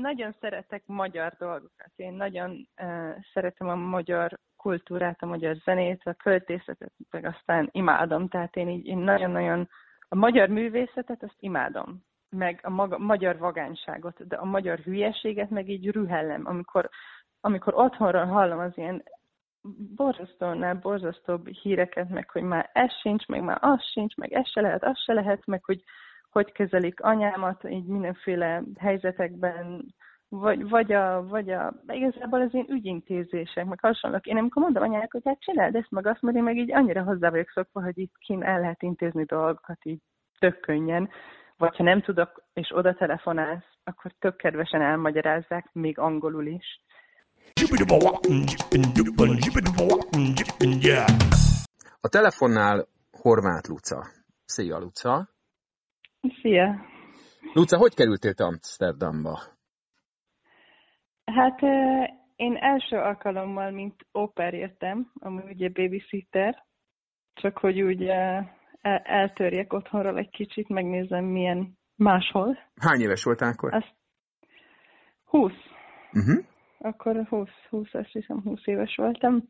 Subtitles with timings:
[0.00, 1.92] nagyon szeretek magyar dolgokat.
[1.96, 8.28] Én nagyon uh, szeretem a magyar kultúrát, a magyar zenét, a költészetet, meg aztán imádom.
[8.28, 9.68] Tehát én így én nagyon-nagyon
[10.08, 15.68] a magyar művészetet azt imádom, meg a maga, magyar vagányságot, de a magyar hülyeséget meg
[15.68, 16.88] így rühellem, amikor,
[17.40, 19.02] amikor otthonról hallom az ilyen
[19.96, 24.60] borzasztónál borzasztóbb híreket, meg hogy már ez sincs, meg már az sincs, meg ez se
[24.60, 25.82] lehet, az se lehet, meg hogy
[26.30, 29.94] hogy kezelik anyámat így mindenféle helyzetekben,
[30.28, 34.26] vagy, vagy, a, vagy a, igazából az én ügyintézések, meg hasonlók.
[34.26, 37.02] Én amikor mondom anyának, hogy hát csináld ezt, meg azt, mert én meg így annyira
[37.02, 40.00] hozzá vagyok szokva, hogy itt kint el lehet intézni dolgokat így
[40.38, 41.08] tök könnyen,
[41.56, 46.84] vagy ha nem tudok, és oda telefonálsz, akkor tök kedvesen elmagyarázzák, még angolul is.
[52.00, 54.06] A telefonnál Horváth Luca.
[54.44, 55.28] Szia, Luca!
[56.20, 56.84] Szia!
[57.52, 59.40] Luca, hogy kerültél te Amsterdamba?
[61.24, 61.62] Hát
[62.36, 66.64] én első alkalommal, mint oper jöttem, ami ugye babysitter,
[67.34, 68.10] csak hogy úgy
[69.02, 72.58] eltörjek otthonról egy kicsit, megnézem milyen máshol.
[72.80, 73.74] Hány éves voltál akkor?
[73.74, 73.94] Azt
[75.24, 75.52] 20.
[76.12, 76.44] Uh-huh.
[76.78, 79.48] Akkor 20, 20, azt hiszem 20 éves voltam.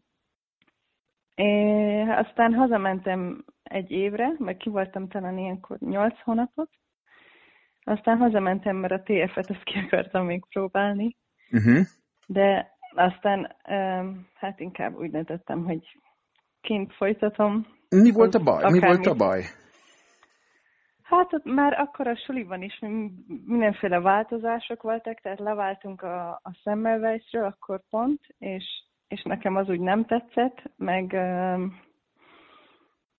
[1.41, 6.69] É, aztán hazamentem egy évre, meg ki voltam talán ilyenkor 8 hónapot.
[7.85, 11.17] Aztán hazamentem, mert a TF-et azt ki akartam még próbálni.
[11.51, 11.87] Uh-huh.
[12.27, 13.57] De aztán
[14.35, 15.99] hát inkább úgy döntöttem, hogy
[16.61, 17.67] kint folytatom.
[17.89, 18.71] Mi volt a baj?
[18.71, 19.43] Mi volt a baj?
[21.03, 22.79] Hát már akkor a suliban is
[23.45, 28.65] mindenféle változások voltak, tehát leváltunk a, a Semmelweisről akkor pont, és,
[29.11, 31.13] és nekem az úgy nem tetszett, meg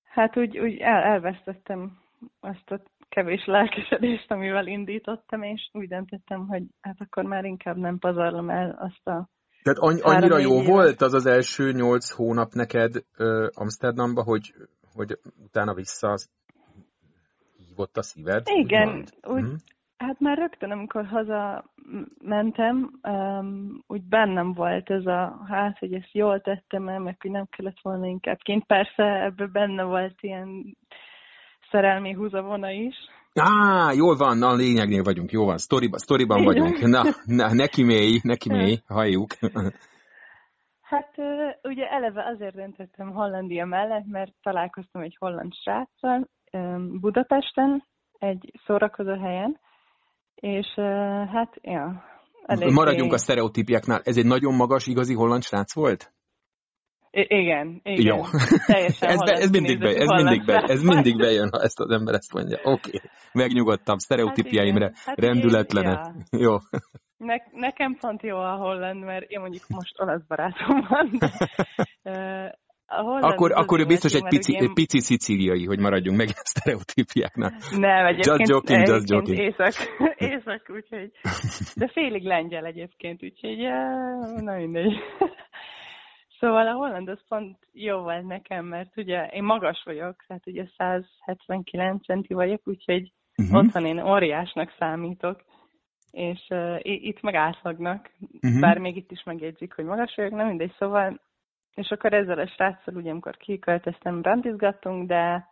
[0.04, 1.98] hát úgy, úgy el, elvesztettem
[2.40, 7.98] azt a kevés lelkesedést, amivel indítottam, és úgy döntöttem, hogy hát akkor már inkább nem
[8.00, 9.30] pazarlom el azt a
[9.64, 10.68] tehát annyi, annyira jó évet.
[10.68, 14.54] volt az az első nyolc hónap neked ö, Amsterdamba, hogy,
[14.94, 16.18] hogy utána vissza
[17.68, 18.48] hívott a szíved?
[18.48, 19.56] Igen, úgy, úgy, hmm.
[20.02, 21.64] Hát már rögtön, amikor haza
[22.24, 27.32] mentem, um, úgy bennem volt ez a, hát, hogy ezt jól tettem el, meg hogy
[27.32, 28.66] nem kellett volna inkább kint.
[28.66, 30.78] Persze ebben benne volt ilyen
[31.72, 32.96] szerelmi húzavona is.
[33.34, 36.80] Á, jól van, na lényegnél vagyunk, jó van, sztoriban, sztoriban vagyunk.
[36.82, 39.32] Na, na, neki mély, neki mély, halljuk.
[40.82, 41.14] Hát
[41.64, 46.28] ugye eleve azért döntöttem Hollandia mellett, mert találkoztam egy holland sráccal
[47.00, 47.84] Budapesten,
[48.20, 49.60] egy szórakozó helyen,
[50.42, 50.68] és
[51.34, 52.04] hát, ja,
[52.46, 52.74] elég...
[52.74, 54.02] Maradjunk a sztereotípiáknál.
[54.04, 56.14] Ez egy nagyon magas, igazi holland srác volt?
[57.12, 58.16] I- igen, igen.
[58.16, 58.24] Jó.
[58.66, 61.90] Teljesen ez, be, ez, mindig be, ez, mindig be, ez mindig bejön, ha ezt az
[61.90, 62.58] ember ezt mondja.
[62.64, 63.10] Oké, okay.
[63.34, 65.98] megnyugodtam, sztereotípiaimre, hát igen, rendületlenet.
[65.98, 66.40] Hát ja.
[66.40, 66.58] Jó.
[67.18, 71.30] Ne, nekem pont jó a holland, mert én mondjuk most olasz barátom van, de,
[73.22, 74.74] akkor, akkor ő biztos egy pici, ilyen...
[74.74, 77.54] pici szicíliai, hogy maradjunk meg a sztereotípiáknál.
[77.78, 79.38] Nem, egyébként, just joking, just joking.
[79.38, 79.74] Észak,
[80.32, 81.12] észak, úgyhogy,
[81.76, 83.58] de félig lengyel egyébként, úgyhogy
[84.44, 84.94] na mindegy.
[86.40, 90.66] Szóval a holland az pont jó volt nekem, mert ugye én magas vagyok, tehát ugye
[90.78, 93.58] 179 centi vagyok, úgyhogy uh-huh.
[93.58, 95.44] otthon én óriásnak számítok,
[96.12, 98.10] és uh, itt meg átlagnak,
[98.42, 98.60] uh-huh.
[98.60, 101.20] bár még itt is megjegyzik, hogy magas vagyok, nem mindegy, szóval,
[101.76, 105.50] és akkor ezzel a sráccal, ugye amikor kiköltöztem, randizgattunk, de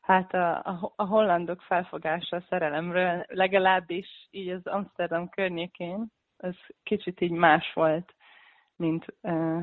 [0.00, 6.06] hát a, a, a hollandok felfogása a szerelemről, legalábbis így az Amsterdam környékén,
[6.36, 8.14] az kicsit így más volt,
[8.76, 9.62] mint uh,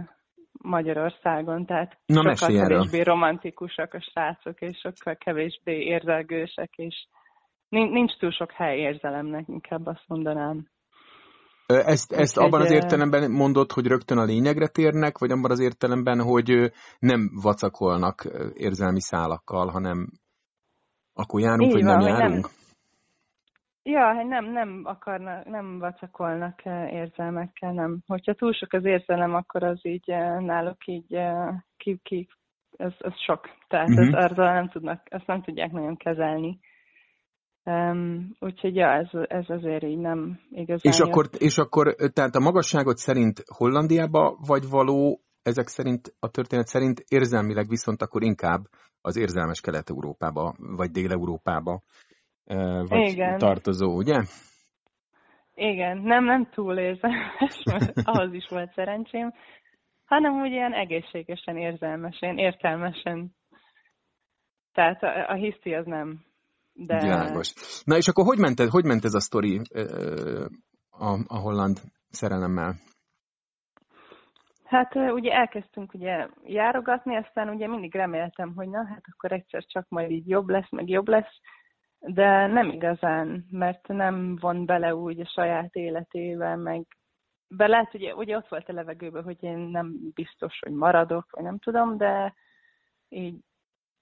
[0.52, 3.14] Magyarországon, tehát Na, sokkal kevésbé erről.
[3.14, 7.08] romantikusak a srácok, és sokkal kevésbé érzelgősek, és
[7.70, 10.68] nincs túl sok hely érzelemnek, inkább azt mondanám.
[11.86, 16.22] Ezt, ezt abban az értelemben mondod, hogy rögtön a lényegre térnek, vagy abban az értelemben,
[16.22, 18.24] hogy nem vacakolnak
[18.54, 20.08] érzelmi szálakkal, hanem
[21.14, 22.46] akkor járunk, Így vagy van, nem járunk?
[22.46, 22.60] Nem,
[23.84, 26.62] Ja, hát nem, nem akarnak, nem vacakolnak
[26.92, 28.00] érzelmekkel, nem.
[28.08, 30.08] Hogyha túl sok az érzelem, akkor az így
[30.40, 31.18] náluk így
[31.78, 32.28] ki, ki
[32.78, 33.50] ez, ez sok.
[33.68, 34.24] Tehát uh-huh.
[34.24, 36.60] ez, azzal nem tudnak, ezt nem tudják nagyon kezelni.
[37.66, 42.40] Um, úgyhogy ja, ez, ez azért így nem igazán és akkor, és akkor, tehát a
[42.40, 48.62] magasságot szerint Hollandiába vagy való, ezek szerint, a történet szerint érzelmileg viszont akkor inkább
[49.02, 51.82] az érzelmes Kelet-Európába, vagy Dél-Európába
[52.88, 53.38] vagy Igen.
[53.38, 54.22] tartozó, ugye?
[55.54, 57.64] Igen, nem, nem túl érzelmes,
[58.04, 59.34] ahhoz is volt szerencsém,
[60.06, 63.36] hanem úgy ilyen egészségesen, érzelmesen, értelmesen.
[64.74, 66.24] Tehát a, a hiszti az nem.
[66.86, 67.00] De...
[67.00, 67.54] Világos.
[67.84, 69.62] Na és akkor hogy ment, ez, hogy ment ez a sztori?
[70.92, 71.78] a, a holland
[72.10, 72.76] szerelemmel?
[74.64, 79.86] Hát ugye elkezdtünk ugye járogatni, aztán ugye mindig reméltem, hogy na, hát akkor egyszer csak
[79.90, 81.40] majd így jobb lesz, meg jobb lesz,
[82.00, 86.86] de nem igazán, mert nem von bele úgy a saját életével, meg
[87.48, 91.44] be lehet, ugye, ugye ott volt a levegőben, hogy én nem biztos, hogy maradok, vagy
[91.44, 92.34] nem tudom, de
[93.10, 93.40] így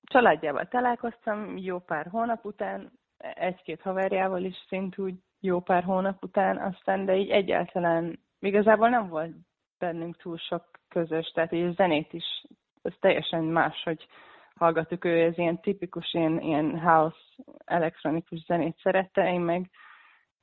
[0.10, 6.58] családjával találkoztam jó pár hónap után, egy-két haverjával is szint úgy jó pár hónap után,
[6.58, 9.36] aztán, de így egyáltalán igazából nem volt
[9.80, 12.44] bennünk túl sok közös, tehát így a zenét is,
[12.82, 14.08] ez teljesen más, hogy
[14.56, 17.18] hallgattuk, ő ez ilyen tipikus ilyen, ilyen house
[17.66, 19.70] elektronikus zenét szerette, én meg,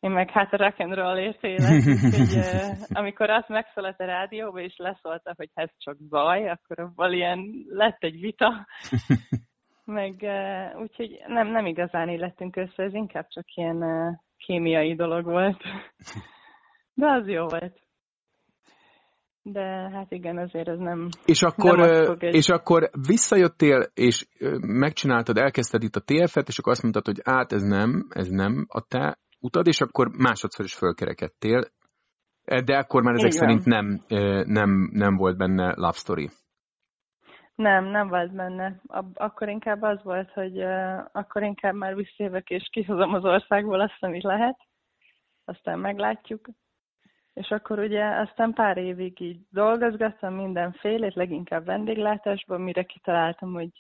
[0.00, 1.82] én meg hát a rock and roll értélek,
[2.16, 2.38] hogy
[2.88, 8.02] amikor azt megszólalt a rádióba, és leszólta, hogy ez csak zaj, akkor abban ilyen lett
[8.02, 8.66] egy vita,
[9.87, 10.27] meg
[10.79, 13.85] úgyhogy nem, nem igazán illettünk össze, ez inkább csak ilyen
[14.37, 15.62] kémiai dolog volt.
[16.94, 17.85] De az jó volt.
[19.43, 21.09] De hát igen, azért ez nem...
[21.25, 22.35] És akkor, nem egy...
[22.35, 24.27] és akkor visszajöttél, és
[24.61, 28.67] megcsináltad, elkezdted itt a TF-et, és akkor azt mondtad, hogy át ez nem, ez nem
[28.69, 31.65] a te utad, és akkor másodszor is fölkerekedtél.
[32.65, 33.38] De akkor már ezek Igen.
[33.38, 34.00] szerint nem,
[34.47, 36.29] nem, nem volt benne love story.
[37.56, 38.81] Nem, nem volt benne.
[39.14, 40.61] Akkor inkább az volt, hogy
[41.12, 44.56] akkor inkább már visszajövök és kihozom az országból azt, amit lehet.
[45.44, 46.49] Aztán meglátjuk.
[47.35, 53.70] És akkor ugye aztán pár évig így dolgozgattam mindenfélét, leginkább vendéglátásban, mire kitaláltam, hogy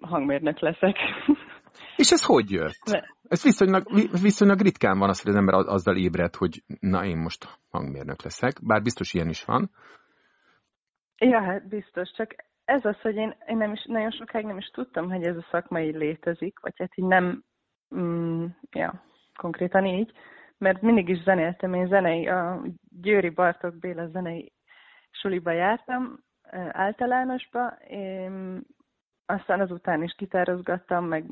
[0.00, 0.96] hangmérnök leszek.
[1.96, 2.84] És ez hogy jött?
[2.84, 3.00] Ne.
[3.28, 3.82] Ez viszonylag,
[4.22, 8.52] viszonylag ritkán van az, hogy az ember azzal ébred, hogy na én most hangmérnök leszek,
[8.62, 9.70] bár biztos ilyen is van.
[11.18, 12.34] Ja, hát biztos, csak
[12.72, 15.46] ez az, hogy én, én nem is, nagyon sokáig nem is tudtam, hogy ez a
[15.50, 17.44] szakmai létezik, vagy hát így nem,
[17.94, 19.02] mm, ja,
[19.34, 20.12] konkrétan így,
[20.58, 22.62] mert mindig is zenéltem, én zenei, a
[23.00, 24.52] Győri Bartok Béla zenei
[25.10, 26.18] suliba jártam,
[26.70, 28.62] általánosba, én
[29.26, 31.24] aztán azután is gitározgattam, meg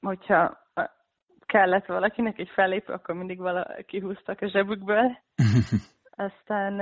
[0.00, 0.64] hogyha
[1.46, 5.18] kellett valakinek egy fellépő, akkor mindig valaki húztak a zsebükből.
[6.26, 6.78] Aztán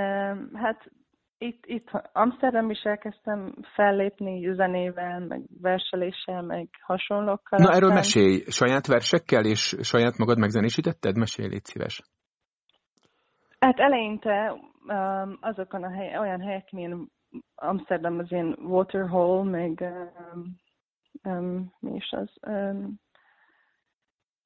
[0.54, 0.90] hát
[1.38, 7.58] itt, itt Amsterdam is elkezdtem fellépni zenével, meg verseléssel, meg hasonlókkal.
[7.58, 11.16] Na erről mesélj, saját versekkel és saját magad megzenésítetted?
[11.16, 12.02] Mesélj, légy szíves.
[13.58, 14.52] Hát eleinte
[14.86, 17.10] um, azokon a hely, olyan helyek, mint
[17.54, 20.56] Amsterdam az ilyen Waterhole, meg um,
[21.22, 23.02] um, mi is az, um,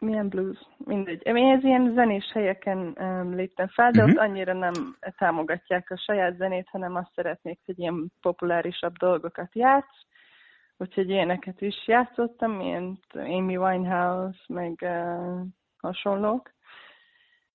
[0.00, 1.26] milyen blues, mindegy.
[1.26, 4.14] Én ez ilyen zenés helyeken um, léptem fel, de uh-huh.
[4.16, 10.06] ott annyira nem támogatják a saját zenét, hanem azt szeretnék, hogy ilyen populárisabb dolgokat játsz.
[10.76, 15.40] Úgyhogy ilyeneket is játszottam, mint Amy Winehouse, meg uh,
[15.80, 16.52] hasonlók.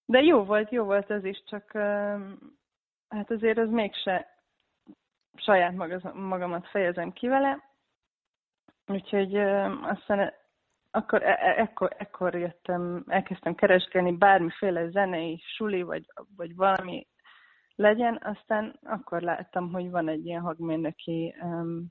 [0.06, 2.22] De jó volt, jó volt ez is, csak uh,
[3.10, 4.28] hát azért az mégse
[5.36, 5.74] saját
[6.14, 7.64] magamat fejezem ki vele.
[8.88, 10.34] Úgyhogy uh, aztán
[10.96, 16.06] akkor e- e- ekkor, ekkor jöttem, elkezdtem keresgélni bármiféle zenei suli, vagy,
[16.36, 17.08] vagy valami
[17.76, 21.86] legyen, aztán akkor láttam, hogy van egy ilyen hangmérnöki um,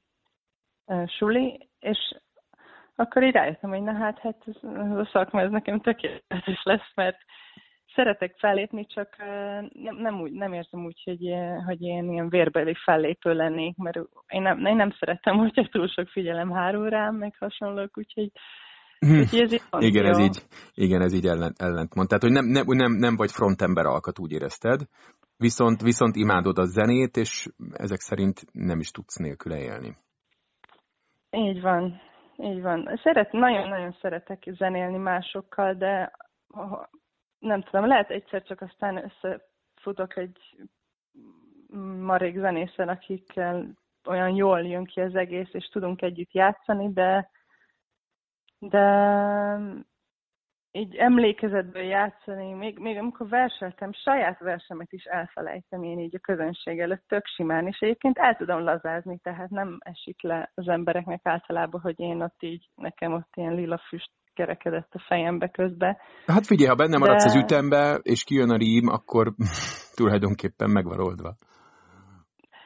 [0.86, 1.98] uh, suli, és
[2.94, 6.94] akkor így rájöttem, hogy na hát, hát ez, ez a szakma, ez nekem tökéletes lesz,
[6.94, 7.18] mert
[7.94, 11.34] szeretek fellépni, csak uh, nem, nem, úgy, nem érzem úgy, hogy,
[11.66, 13.98] hogy én ilyen vérbeli fellépő lennék, mert
[14.28, 18.30] én nem, én nem szerettem, hogyha túl sok figyelem hárul rám, meg hasonlók, úgyhogy
[19.06, 19.20] Hm.
[19.20, 20.42] Ez igen, ez így,
[20.74, 22.08] igen, ez így ellent, ellentmond.
[22.08, 24.80] Tehát, hogy nem, nem, nem, nem vagy frontember alkat, úgy érezted,
[25.36, 29.96] viszont, viszont imádod a zenét, és ezek szerint nem is tudsz nélküle élni.
[31.30, 32.00] Így van,
[32.36, 33.00] így van.
[33.02, 36.12] Szeret, nagyon-nagyon szeretek zenélni másokkal, de
[37.38, 40.38] nem tudom, lehet egyszer csak aztán összefutok egy
[42.00, 43.78] marék zenészen, akikkel
[44.08, 47.30] olyan jól jön ki az egész, és tudunk együtt játszani, de
[48.68, 48.86] de
[50.70, 56.78] így emlékezetből játszani, még, még amikor verseltem, saját versemet is elfelejtem én így a közönség
[56.78, 61.80] előtt tök simán, és egyébként el tudom lazázni, tehát nem esik le az embereknek általában,
[61.80, 66.00] hogy én ott így, nekem ott ilyen lila füst kerekedett a fejembe közbe.
[66.26, 67.30] Hát figyelj, ha benne maradsz De...
[67.30, 69.32] az ütembe, és kijön a rím, akkor
[69.96, 71.36] tulajdonképpen megvan oldva.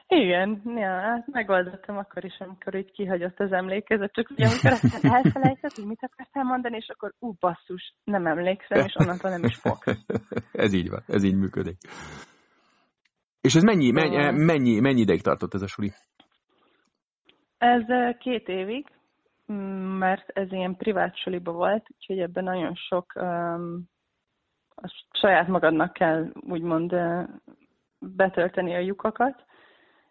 [0.09, 5.13] Igen, ja, hát megoldottam akkor is, amikor így kihagyott az emlékezet, csak ugye amikor aztán
[5.13, 9.57] elfelejtett, hogy mit akartál mondani, és akkor ú, basszus, nem emlékszem, és onnantól nem is
[9.57, 9.79] fog.
[10.65, 11.77] ez így van, ez így működik.
[13.41, 15.93] És ez mennyi, mennyi, mennyi, mennyi ideig tartott ez a suli?
[17.59, 18.87] Ez két évig,
[19.99, 23.89] mert ez ilyen privát suliba volt, úgyhogy ebben nagyon sok um,
[24.75, 26.95] a saját magadnak kell úgymond
[27.99, 29.46] betölteni a lyukakat,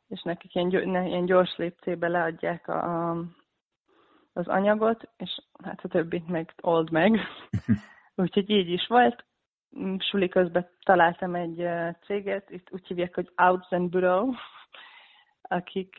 [0.07, 3.25] és nekik ilyen, ilyen gyors léptébe leadják a, a,
[4.33, 7.19] az anyagot, és hát a többit meg old meg.
[8.15, 9.25] Úgyhogy így is volt.
[9.97, 11.67] Suli közben találtam egy
[12.05, 14.31] céget, itt úgy hívják, hogy Outs and Bureau,
[15.57, 15.95] akik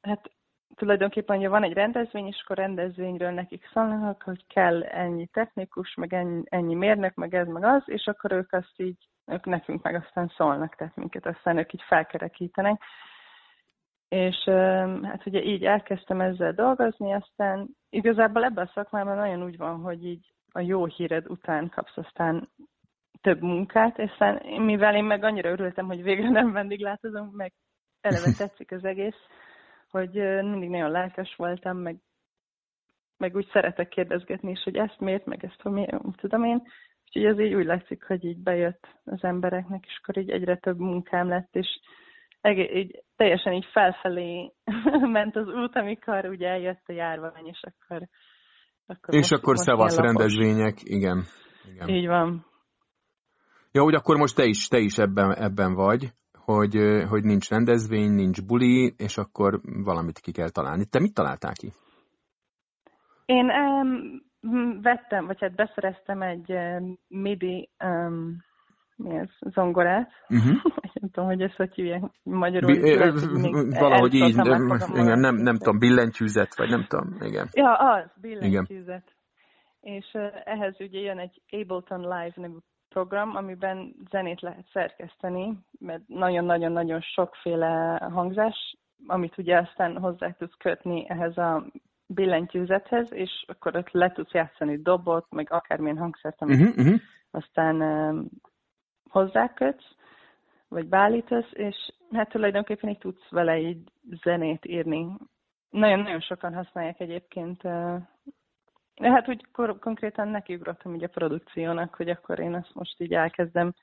[0.00, 0.30] hát
[0.78, 6.14] tulajdonképpen, hogyha van egy rendezvény, és akkor rendezvényről nekik szólnak, hogy kell ennyi technikus, meg
[6.14, 9.94] ennyi, ennyi mérnök, meg ez, meg az, és akkor ők azt így, ők nekünk meg
[9.94, 12.82] aztán szólnak, tehát minket aztán ők így felkerekítenek.
[14.08, 14.44] És
[15.02, 20.06] hát ugye így elkezdtem ezzel dolgozni, aztán igazából ebben a szakmában nagyon úgy van, hogy
[20.06, 22.48] így a jó híred után kapsz aztán
[23.20, 27.52] több munkát, és aztán mivel én meg annyira örültem, hogy végre nem vendéglátozom, meg
[28.00, 29.16] eleve tetszik az egész,
[29.90, 31.96] hogy mindig nagyon lelkes voltam, meg,
[33.16, 36.62] meg úgy szeretek kérdezgetni is, hogy ezt miért, meg ezt hogy miért, tudom én.
[37.06, 40.78] Úgyhogy ez így úgy látszik, hogy így bejött az embereknek, és akkor így egyre több
[40.78, 41.80] munkám lett, és
[42.40, 44.52] egész, így, teljesen így felfelé
[45.16, 48.08] ment az út, amikor ugye eljött a járvány, és akkor...
[48.86, 51.24] akkor és most, akkor szevasz rendezvények, igen.
[51.72, 51.88] igen.
[51.88, 52.46] Így van.
[53.72, 56.12] Ja, úgy akkor most te is, te is ebben, ebben vagy
[56.54, 56.76] hogy,
[57.08, 60.84] hogy nincs rendezvény, nincs buli, és akkor valamit ki kell találni.
[60.84, 61.72] Te mit találtál ki?
[63.24, 68.36] Én um, vettem, vagy hát beszereztem egy um, MIDI um,
[68.96, 70.10] mi ez, zongorát.
[70.28, 70.56] Uh-huh.
[71.00, 72.72] nem tudom, hogy ezt hogy hívják magyarul.
[72.72, 74.28] Bi- lehet, valahogy így,
[74.94, 77.48] igen, nem, nem tudom, billentyűzet, vagy nem tudom, igen.
[77.52, 79.14] Ja, az, billentyűzet.
[79.80, 79.96] Igen.
[79.96, 82.56] És uh, ehhez ugye jön egy Ableton Live nevű
[82.98, 88.76] program, amiben zenét lehet szerkeszteni, mert nagyon-nagyon-nagyon sokféle hangzás,
[89.06, 91.66] amit ugye aztán hozzá tudsz kötni ehhez a
[92.06, 97.00] billentyűzethez, és akkor ott le tudsz játszani dobot, meg akármilyen hangszert, amit uh-huh, uh-huh.
[97.30, 98.28] aztán um,
[99.10, 99.94] hozzákötsz,
[100.68, 101.76] vagy beállítasz, és
[102.12, 105.06] hát tulajdonképpen így tudsz vele így zenét írni.
[105.70, 108.02] Nagyon-nagyon sokan használják egyébként uh,
[109.02, 109.46] Hát úgy
[109.80, 113.74] konkrétan nekiugrottam így a produkciónak, hogy akkor én ezt most így elkezdem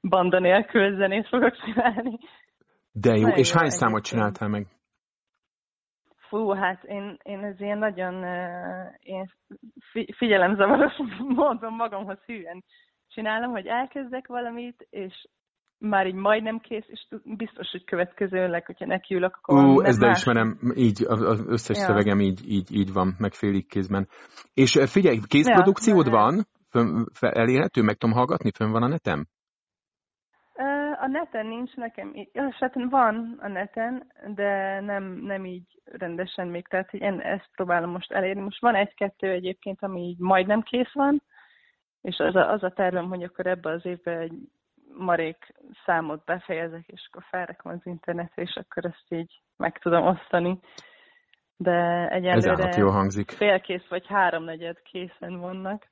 [0.00, 2.18] banda nélkül zenét fogok csinálni.
[2.92, 4.66] De jó, és hány számot csináltál meg?
[6.28, 8.24] Fú, hát én, én ez ilyen nagyon
[8.98, 9.30] én
[10.16, 12.64] figyelemzavaros módon magamhoz hűen
[13.08, 15.26] csinálom, hogy elkezdek valamit, és
[15.88, 21.04] már így majdnem kész, és biztos, hogy következőleg, hogyha nekiülök, akkor Ú, ezt ismerem, így
[21.06, 21.84] az összes ja.
[21.84, 24.08] szövegem így, így, így van, meg félig kézben.
[24.54, 26.46] És eh, figyelj, készprodukciód ja, van?
[26.70, 27.82] Fön, elérhető?
[27.82, 28.50] Meg tudom hallgatni?
[28.50, 29.26] Fönn van a netem?
[31.00, 36.68] A neten nincs nekem, ja, hát van a neten, de nem, nem így rendesen még,
[36.68, 38.40] tehát hogy én ezt próbálom most elérni.
[38.40, 41.22] Most van egy-kettő egyébként, ami így majdnem kész van,
[42.00, 44.32] és az a, az a tervem, hogy akkor ebbe az évben egy
[44.96, 50.60] marék számot befejezek, és akkor felrakom az internetre, és akkor ezt így meg tudom osztani.
[51.56, 53.30] De egyelőre jó hangzik.
[53.30, 55.86] félkész vagy háromnegyed készen vannak.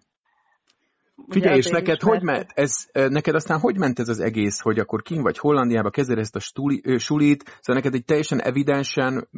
[1.28, 5.02] Figyelj, és neked hogy ment, ez, neked aztán hogy ment ez az egész, hogy akkor
[5.02, 9.28] kin vagy Hollandiába kezded ezt a stuli, sulit, szóval neked egy teljesen evidensen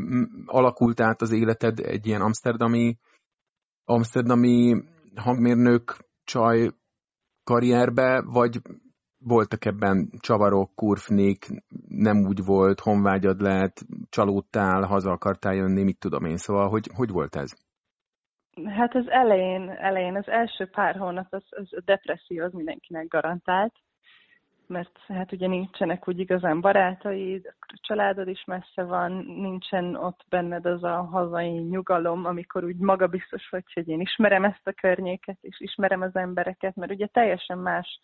[0.47, 2.99] alakult át az életed egy ilyen amsterdami,
[3.85, 4.83] amsterdami
[5.17, 6.71] hangmérnök csaj
[7.45, 8.61] karrierbe, vagy
[9.27, 11.47] voltak ebben csavarok, kurfnék,
[11.89, 17.11] nem úgy volt, honvágyad lehet, csalódtál, haza akartál jönni, mit tudom én, szóval hogy, hogy
[17.11, 17.53] volt ez?
[18.65, 23.75] Hát az elején, elején, az első pár hónap az, az a depresszió az mindenkinek garantált,
[24.67, 30.67] mert hát ugye nincsenek úgy igazán barátaid, a családod is messze van, nincsen ott benned
[30.67, 35.61] az a hazai nyugalom, amikor úgy magabiztos vagy, hogy én ismerem ezt a környéket, és
[35.61, 38.01] ismerem az embereket, mert ugye teljesen más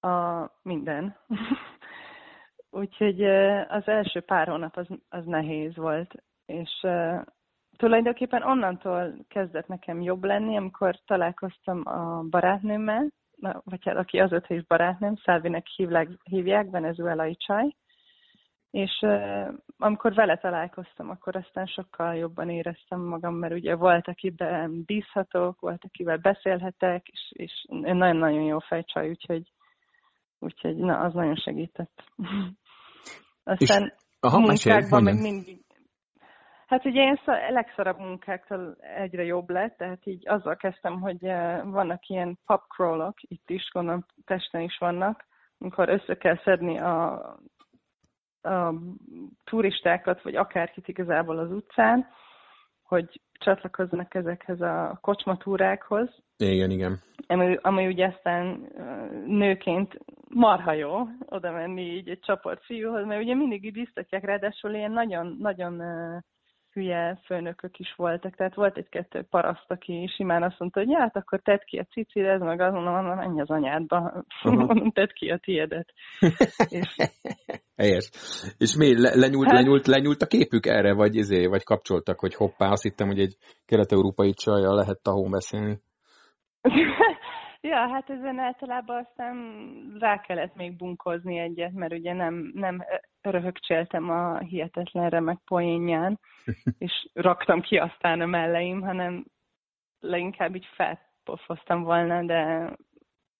[0.00, 1.16] a minden.
[2.70, 3.24] Úgyhogy
[3.68, 6.14] az első pár hónap az, az nehéz volt,
[6.46, 6.86] és
[7.76, 13.06] tulajdonképpen onnantól kezdett nekem jobb lenni, amikor találkoztam a barátnőmmel,
[13.40, 17.76] vagy hát aki azóta is barátnőm, Szálvinek hívják, hívják venezuelai csaj,
[18.70, 19.06] és
[19.78, 25.84] amikor vele találkoztam, akkor aztán sokkal jobban éreztem magam, mert ugye volt, akiben bízhatok, volt,
[25.84, 29.52] akivel beszélhetek, és, és nagyon-nagyon jó fejcsaj, úgyhogy
[30.38, 32.04] Úgyhogy na, az nagyon segített.
[33.44, 35.66] Aztán és, aha, munkákban meg mindig...
[36.66, 41.62] Hát ugye én a legszarabb munkáktól egyre jobb lett, tehát így azzal kezdtem, hogy eh,
[41.64, 45.26] vannak ilyen crawlok, itt is, gondolom Pesten is vannak,
[45.58, 47.12] amikor össze kell szedni a,
[48.42, 48.74] a
[49.44, 52.06] turistákat, vagy akárkit igazából az utcán,
[52.82, 56.08] hogy csatlakoznak ezekhez a kocsmatúrákhoz.
[56.36, 57.00] Igen, igen.
[57.26, 58.68] Ami, ami ugye aztán
[59.26, 64.74] nőként marha jó oda menni így egy csoport fiúhoz, mert ugye mindig így biztatják, ráadásul
[64.74, 65.82] ilyen nagyon, nagyon
[66.78, 71.40] hülye főnökök is voltak, tehát volt egy-kettő paraszt, aki simán azt mondta, hogy hát akkor
[71.40, 75.38] tedd ki a cicire, ez meg azon, mondom, menj az anyádba, mondom, tedd ki a
[75.38, 75.92] tiédet.
[76.68, 76.96] és...
[77.76, 78.10] Helyes.
[78.58, 79.54] És mi, le, lenyúlt, hát...
[79.54, 83.36] lenyúlt, lenyúlt a képük erre, vagy, izé, vagy kapcsoltak, hogy hoppá, azt hittem, hogy egy
[83.66, 85.78] kelet-európai csajjal lehet tahón beszélni.
[87.60, 89.36] Ja, hát ezen általában aztán
[89.98, 92.84] rá kellett még bunkozni egyet, mert ugye nem, nem
[93.30, 96.20] röhögcséltem a hihetetlen remek poénján,
[96.78, 99.24] és raktam ki aztán a melleim, hanem
[100.00, 102.72] leginkább így felpofoztam volna, de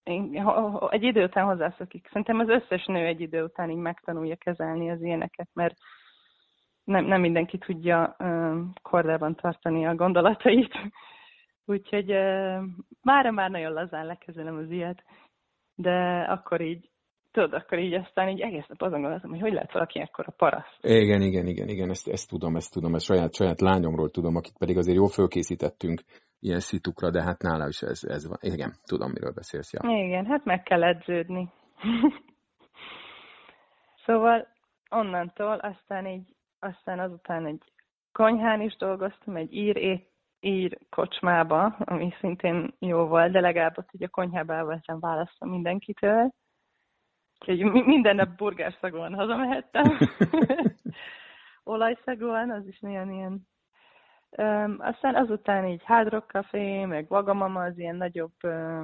[0.03, 0.45] én,
[0.91, 2.07] egy idő után hozzászokik.
[2.07, 5.75] Szerintem az összes nő egy idő után így megtanulja kezelni az ilyeneket, mert
[6.85, 10.79] nem, nem mindenki tudja um, kordában tartani a gondolatait.
[11.65, 12.63] Úgyhogy uh,
[13.03, 15.05] mára már nagyon lazán lekezelem az ilyet,
[15.75, 16.91] de akkor így,
[17.31, 20.35] tudod, akkor így aztán így egész nap azon gondoltam, hogy hogy lehet valaki ekkor a
[20.37, 20.79] paraszt.
[20.81, 24.59] Igen, igen, igen, igen, ezt, ezt tudom, ezt tudom, ezt saját, saját lányomról tudom, akit
[24.59, 26.01] pedig azért jól fölkészítettünk
[26.41, 28.39] ilyen szitukra, de hát nála is ez, ez van.
[28.41, 29.73] Igen, tudom, miről beszélsz.
[29.73, 29.81] Ja.
[29.91, 31.49] Igen, hát meg kell edződni.
[34.07, 34.49] szóval
[34.91, 37.63] onnantól aztán így, aztán azután egy
[38.13, 40.09] konyhán is dolgoztam, egy ír ét,
[40.41, 45.47] ír kocsmába, ami szintén jó volt, de legalább ott ugye a konyhába el voltam választva
[45.47, 46.33] mindenkitől.
[47.41, 49.99] Úgyhogy minden nap burgerszagúan hazamehettem.
[51.65, 53.47] Olajszagúan, az is nagyon ilyen.
[54.31, 58.83] Um, aztán azután így Hard Rock Café, meg Vagamama, az ilyen nagyobb uh,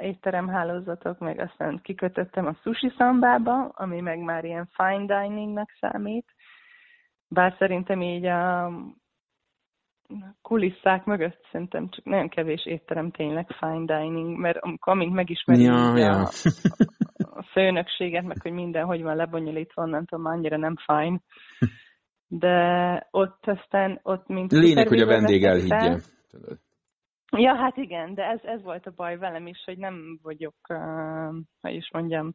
[0.00, 6.26] étteremhálózatok, meg aztán kikötöttem a sushi szambába, ami meg már ilyen fine diningnak számít.
[7.28, 8.72] Bár szerintem így a
[10.42, 16.22] kulisszák mögött szerintem csak nagyon kevés étterem tényleg fine dining, mert amint megismerjük ja, ja.
[17.17, 17.17] A
[17.52, 21.20] főnökséget, meg hogy minden hogy van lebonyolítva, onnantól már annyira nem fine.
[22.30, 24.52] De ott aztán, ott mint...
[24.52, 25.96] Lényeg, hogy a vendég elhiggye.
[27.36, 31.34] Ja, hát igen, de ez, ez volt a baj velem is, hogy nem vagyok, uh,
[31.60, 32.34] hogy is mondjam,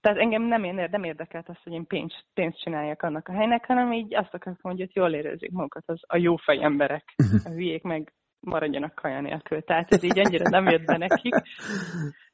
[0.00, 3.66] tehát engem nem, ér, nem érdekelt az, hogy én pénzt, pénzt csináljak annak a helynek,
[3.66, 7.04] hanem így azt akartam, hogy ott jól érezzék magukat az, a jó fej emberek.
[7.44, 9.62] A hülyék meg maradjanak kaja nélkül.
[9.62, 11.34] Tehát ez így ennyire nem jött be nekik.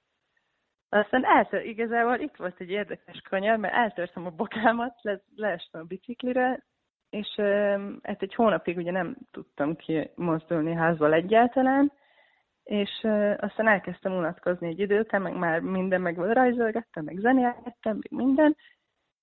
[0.94, 5.84] Aztán eltör, igazából itt volt egy érdekes kanyar, mert eltörtem a bokámat, le, leestem a
[5.84, 6.62] biciklire,
[7.10, 7.28] és
[8.02, 11.92] hát egy hónapig ugye nem tudtam kimozdulni házból egyáltalán,
[12.64, 12.90] és
[13.36, 18.56] aztán elkezdtem unatkozni egy idő után, meg már minden meg rajzolgattam, meg zenélgettem, meg minden,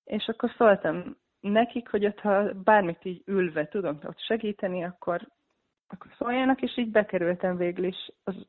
[0.04, 5.28] és akkor szóltam nekik, hogy ott, ha bármit így ülve tudom ott segíteni, akkor,
[5.88, 8.46] akkor szóljanak, és így bekerültem végül is az,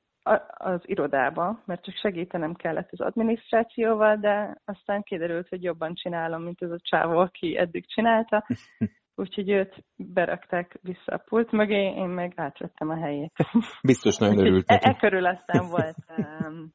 [0.58, 6.62] az irodába, mert csak segítenem kellett az adminisztrációval, de aztán kiderült, hogy jobban csinálom, mint
[6.62, 8.46] az a csávó, aki eddig csinálta,
[9.16, 13.34] úgyhogy őt berakták vissza a pult mögé, én meg átvettem a helyét.
[13.82, 14.88] Biztos nagyon örült neki.
[14.88, 16.74] E, e körül aztán volt um,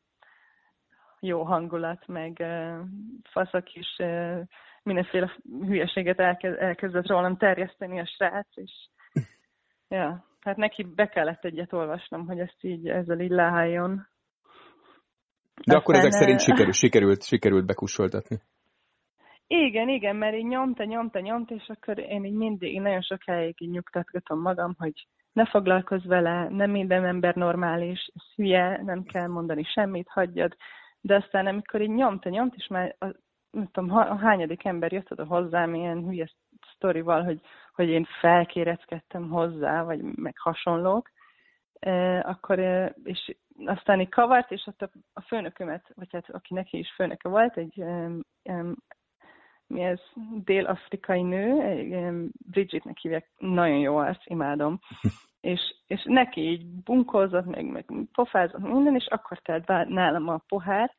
[1.20, 2.78] jó hangulat, meg uh,
[3.30, 4.40] faszak is uh,
[4.82, 8.72] mindenféle hülyeséget elkezd, elkezdett rólam terjeszteni a srác, és
[9.98, 13.94] ja, hát neki be kellett egyet olvasnom, hogy ezt így ezzel így leálljon.
[15.54, 18.40] De Aztán, akkor ezek szerint sikerült, sikerült, sikerült bekussoltatni.
[19.46, 23.54] Igen, igen, mert így nyomta, nyomta, nyomta, és akkor én így mindig, én nagyon sokáig
[23.60, 29.26] így nyugtatgatom magam, hogy ne foglalkozz vele, nem minden ember normális, ez hülye, nem kell
[29.26, 30.56] mondani semmit, hagyjad.
[31.00, 33.06] De aztán amikor így nyomta, nyomta, és már a,
[33.50, 36.30] nem tudom, a hányadik ember jött oda hozzám ilyen hülye
[36.74, 37.40] sztorival, hogy,
[37.78, 41.10] hogy én felkéreckedtem hozzá, vagy meg hasonlók,
[42.22, 42.58] akkor,
[43.02, 47.28] és aztán így kavart, és ott a, a főnökömet, vagy hát aki neki is főnöke
[47.28, 47.84] volt, egy
[49.66, 50.00] mi ez
[50.44, 54.78] dél-afrikai nő, Bridgetnek hívják, nagyon jó arc, imádom.
[55.40, 60.94] és, és neki így bunkózott, meg, meg pofázott minden, és akkor telt nálam a pohár,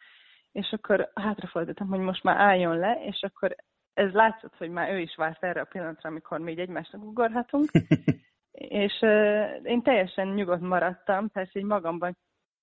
[0.51, 3.55] és akkor hátrafordultam, hogy most már álljon le, és akkor
[3.99, 7.71] ez látszott, hogy már ő is várt erre a pillanatra, amikor mi így egymásnak ugorhatunk.
[8.51, 12.17] és uh, én teljesen nyugodt maradtam, persze így magamban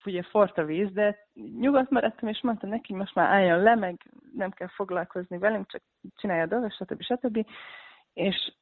[0.05, 1.19] ugye forrt a víz, de
[1.59, 3.97] nyugodt maradtam, és mondtam neki, most már álljon le, meg
[4.33, 5.83] nem kell foglalkozni velem, csak
[6.17, 7.03] csinálja a dolgot, stb.
[7.03, 7.47] stb.
[8.13, 8.53] És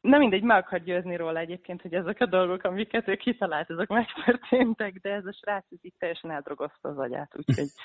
[0.00, 3.86] nem mindegy, meg akar győzni róla egyébként, hogy ezek a dolgok, amiket ő kitalált, azok
[3.88, 7.68] megtörténtek, de ez a srác így teljesen eldrogozta az agyát, úgyhogy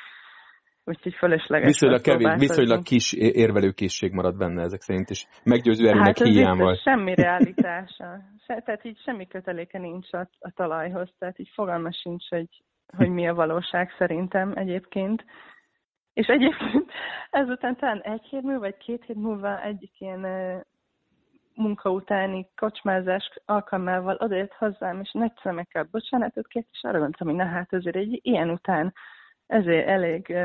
[0.86, 1.68] úgyhogy fölösleges.
[1.68, 7.16] Viszonylag, kevés, viszonylag kis érvelőkészség marad benne ezek szerint, és meggyőző erőnek hát, hiány semmi
[7.24, 8.20] realitása.
[8.46, 12.50] Se, tehát így semmi köteléke nincs a, a talajhoz, tehát így fogalma sincs, hogy,
[12.98, 15.26] hogy mi a valóság szerintem egyébként.
[16.14, 16.92] És egyébként
[17.42, 20.26] ezután talán egy hét múlva, vagy két hét múlva egyik ilyen
[21.56, 27.36] munka utáni kocsmázás alkalmával odajött hozzám, és nagy szemekkel bocsánatot kért, és arra gondoltam, hogy
[27.36, 28.94] na hát azért egy ilyen után
[29.48, 30.36] ezért elég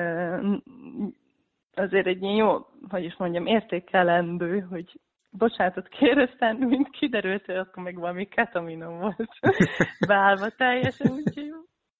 [1.74, 7.56] azért egy ilyen jó, hogy is mondjam, értékelendő, hogy bocsánatot kér, aztán mint kiderült, hogy
[7.56, 9.28] akkor meg valami ketaminom volt
[10.08, 11.52] beállva teljesen, úgyhogy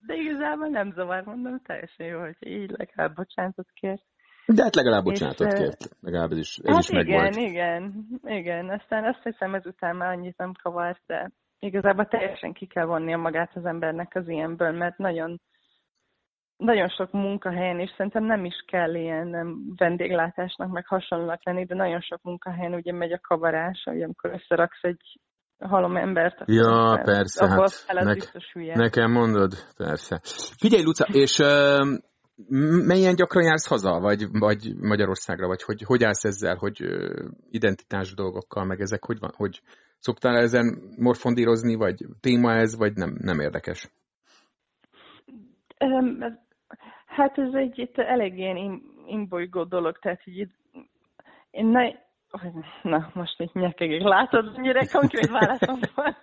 [0.06, 4.02] de igazából nem zavar, mondom, teljesen jó, hogy így legalább bocsánatot kért.
[4.46, 7.36] De hát legalább bocsánatot és, kért, legalább ez is, ez hát is igen, megvolt.
[7.36, 12.84] igen, igen, aztán azt hiszem ezután már annyit nem kavart, de igazából teljesen ki kell
[12.84, 15.40] vonnia magát az embernek az ilyenből, mert nagyon
[16.61, 22.01] nagyon sok munkahelyen, és szerintem nem is kell ilyen vendéglátásnak, meg hasonlónak lenni, de nagyon
[22.01, 25.20] sok munkahelyen ugye megy a kavarás, hogy amikor összeraksz egy
[25.59, 26.42] halom embert.
[26.46, 28.33] Ja, persze, hát nek,
[28.75, 30.20] nekem mondod, persze.
[30.59, 31.99] Figyelj, Luca, és uh,
[32.87, 38.14] melyen gyakran jársz haza, vagy, vagy Magyarországra, vagy hogy, hogy állsz ezzel, hogy uh, identitás
[38.14, 39.62] dolgokkal, meg ezek, hogy van, hogy
[39.99, 43.90] szoktál ezen morfondírozni, vagy téma ez, vagy nem, nem érdekes?
[45.85, 46.18] Um,
[47.20, 50.48] Hát ez egy itt elég ilyen imbolygó dolog, tehát így
[51.50, 51.90] én ne,
[52.83, 56.16] na most így nyekegek, látod, mennyire konkrét válaszom van.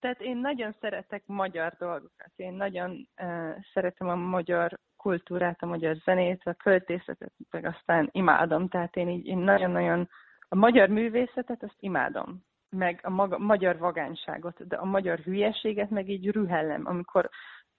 [0.00, 5.96] Tehát én nagyon szeretek magyar dolgokat, én nagyon uh, szeretem a magyar kultúrát, a magyar
[5.96, 10.08] zenét, a költészetet, meg aztán imádom, tehát én így én nagyon-nagyon
[10.48, 16.08] a magyar művészetet azt imádom, meg a maga, magyar vagányságot, de a magyar hülyeséget meg
[16.08, 17.28] így rühellem, amikor,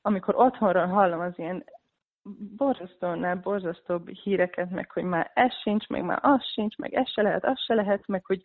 [0.01, 1.63] amikor otthonról hallom az ilyen
[2.57, 7.21] borzasztónál borzasztóbb híreket, meg hogy már ez sincs, meg már az sincs, meg ez se
[7.21, 8.43] lehet, az se lehet, meg hogy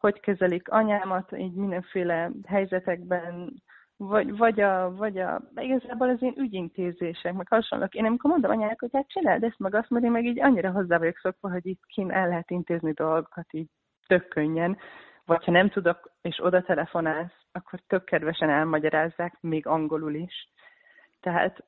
[0.00, 3.62] hogy kezelik anyámat így mindenféle helyzetekben,
[3.96, 7.94] vagy, vagy, a, vagy a, igazából az én ügyintézések, meg hasonlók.
[7.94, 10.70] Én amikor mondom anyának, hogy hát csináld ezt, meg azt, mert én meg így annyira
[10.70, 13.68] hozzá vagyok szokva, hogy itt kin el lehet intézni dolgokat így
[14.06, 14.78] tök könnyen,
[15.24, 20.48] vagy ha nem tudok, és oda telefonálsz, akkor tök kedvesen elmagyarázzák, még angolul is.
[21.20, 21.64] Tehát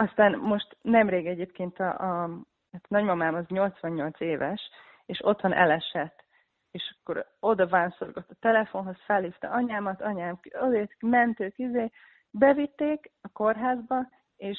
[0.00, 2.30] aztán most nemrég egyébként a, a
[2.72, 4.60] hát nagymamám az 88 éves,
[5.06, 6.24] és otthon elesett,
[6.70, 11.90] és akkor oda vánszorgott a telefonhoz, felhívta anyámat, anyám azért mentők, izé,
[12.30, 14.58] bevitték a kórházba, és,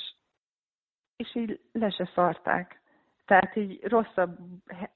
[1.16, 2.82] és így le se szarták.
[3.26, 4.38] Tehát így rosszabb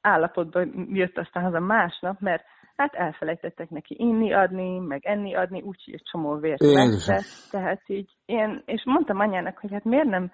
[0.02, 5.94] állapotban jött aztán haza másnap, mert hát elfelejtettek neki inni adni, meg enni adni, úgyhogy
[5.94, 7.24] egy csomó vért vette.
[7.52, 10.32] Tehát így én, és mondtam anyának, hogy hát miért nem,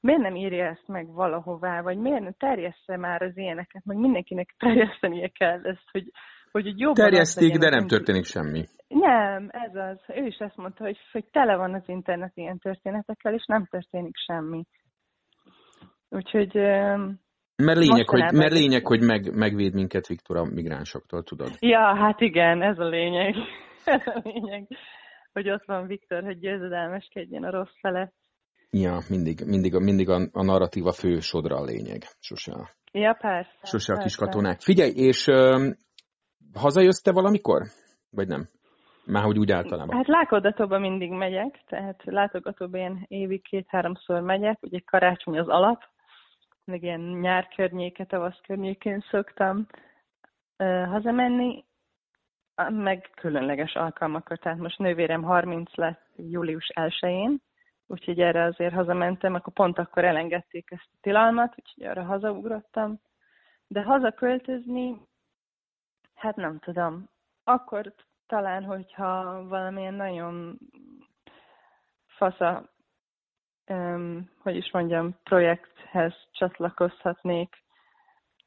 [0.00, 4.54] miért nem írja ezt meg valahová, vagy miért nem terjessze már az ilyeneket, meg mindenkinek
[4.58, 6.10] terjesztenie kell ezt, hogy,
[6.50, 7.04] hogy jobban...
[7.04, 8.64] Terjesztik, de nem történik semmi.
[8.88, 9.98] Nem, ez az.
[10.16, 14.16] Ő is ezt mondta, hogy, hogy tele van az internet ilyen történetekkel, és nem történik
[14.16, 14.64] semmi.
[16.08, 16.56] Úgyhogy
[17.56, 21.50] mert lényeg, hogy, mert lényeg, hogy meg, megvéd minket Viktor a migránsoktól, tudod?
[21.58, 23.34] Ja, hát igen, ez a lényeg.
[23.84, 24.66] ez a lényeg,
[25.32, 28.14] hogy ott van Viktor, hogy győzedelmeskedjen a rossz felett.
[28.70, 32.02] Ja, mindig, mindig, mindig a, a narratíva fő sodra a lényeg.
[32.20, 33.92] Sose a, ja, persze, sose persze.
[33.92, 34.60] a kis katonák.
[34.60, 35.66] Figyelj, és uh,
[36.54, 37.62] hazajössz te valamikor?
[38.10, 38.48] Vagy nem?
[39.06, 39.96] Már hogy úgy általában.
[39.96, 45.82] Hát látogatóba mindig megyek, tehát látogatóba ilyen évi két-háromszor megyek, ugye karácsony az alap,
[46.66, 49.66] meg ilyen nyár környéke, tavasz környékén szoktam
[50.58, 51.64] uh, hazamenni,
[52.68, 57.42] meg különleges alkalmakkor, tehát most nővérem 30 lett július 1-én,
[57.86, 63.00] úgyhogy erre azért hazamentem, akkor pont akkor elengedték ezt a tilalmat, úgyhogy arra hazaugrottam.
[63.66, 65.00] De hazaköltözni,
[66.14, 67.08] hát nem tudom.
[67.44, 67.94] Akkor
[68.26, 70.58] talán, hogyha valamilyen nagyon
[72.06, 72.70] fasza
[73.68, 77.64] um, hogy is mondjam, projekthez csatlakozhatnék.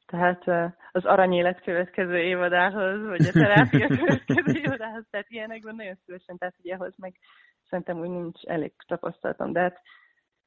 [0.06, 6.38] Tehát uh, az aranyélet következő évadához, vagy a terápia következő évadához, tehát ilyenekben nagyon szívesen,
[6.38, 7.14] tehát ugye ahhoz meg
[7.68, 9.80] szerintem úgy nincs elég tapasztalatom, de hát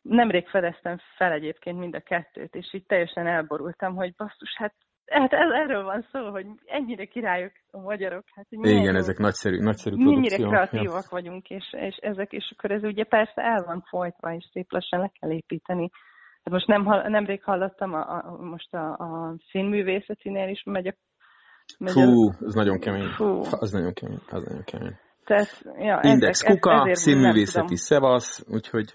[0.01, 4.73] nemrég fedeztem fel egyébként mind a kettőt, és így teljesen elborultam, hogy basszus, hát
[5.13, 8.23] Hát ez, erről van szó, hogy ennyire királyok a magyarok.
[8.35, 11.09] Hát, hogy Igen, jó, ezek nagyszerű, nagyszerű Mennyire kreatívak ja.
[11.09, 14.99] vagyunk, és, és ezek, és akkor ez ugye persze el van folytva, és szép lassan
[14.99, 15.89] le kell építeni.
[16.43, 20.93] Hát most nem, nemrég hallottam, a, a, most a, a színművészetinél is megy a
[21.79, 23.07] megy Fú, a, ez nagyon kemény.
[23.07, 23.41] Fú.
[23.49, 24.97] Az nagyon kemény, az nagyon kemény.
[25.23, 28.93] Tehát, ja, Index ezek, Kuka, színművészeti Szevasz, úgyhogy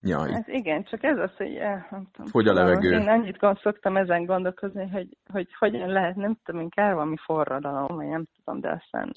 [0.00, 2.30] Ja, hát igen, csak ez az, hogy eh, nem tudom.
[2.32, 2.90] Hogy a levegő.
[2.90, 8.06] Én annyit szoktam ezen gondolkozni, hogy, hogy hogyan lehet, nem tudom, inkább valami forradalom, vagy
[8.06, 9.12] nem tudom, de aztán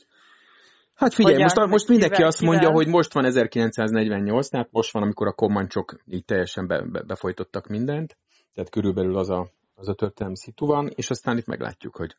[0.99, 2.75] Hát figyelj, Hogyan, most, most mindenki kivel, azt mondja, kivel?
[2.75, 7.67] hogy most van 1948, tehát most van, amikor a kommancsok így teljesen be, be, befolytottak
[7.67, 8.17] mindent,
[8.53, 12.15] tehát körülbelül az a, az a történelmi szitu van, és aztán itt meglátjuk, hogy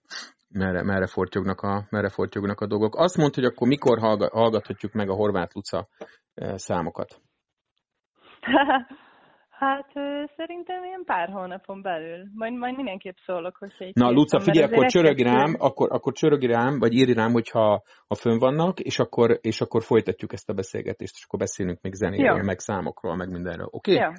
[0.49, 2.97] merre, merre, fortyognak a, merre fortyognak a dolgok.
[2.97, 3.99] Azt mondta, hogy akkor mikor
[4.33, 5.89] hallgathatjuk meg a horvát Luca
[6.35, 7.21] eh, számokat?
[9.61, 9.91] Hát
[10.37, 12.27] szerintem ilyen pár hónapon belül.
[12.35, 16.47] Majd, majd mindenképp szólok, hogy egy Na, Luca, figyelj, akkor csörögi rám, akkor, akkor csörögi
[16.47, 20.53] rám, vagy írj rám, hogyha ha fönn vannak, és akkor, és akkor folytatjuk ezt a
[20.53, 23.69] beszélgetést, és akkor beszélünk még zenéről, meg számokról, meg mindenről.
[23.71, 23.95] Oké?
[23.95, 24.05] Okay?
[24.05, 24.13] Ja.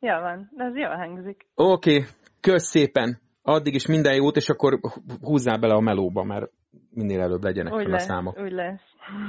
[0.00, 1.46] Ja van, ez jól hangzik.
[1.54, 2.08] Oké, okay.
[2.40, 3.20] kösz szépen.
[3.42, 4.78] Addig is minden jót, és akkor
[5.20, 6.50] húzzál bele a melóba, mert
[6.90, 8.38] minél előbb legyenek úgy lesz, a számok.
[8.38, 8.82] Úgy lesz.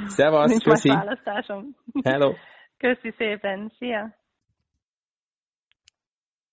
[0.06, 0.90] Szevasz, Nincs köszi.
[0.90, 1.76] választásom.
[2.84, 2.96] Hello.
[2.96, 3.72] Köszi szépen.
[3.78, 4.23] Szia.